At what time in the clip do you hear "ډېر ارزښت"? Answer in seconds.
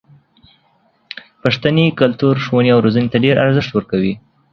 3.25-3.71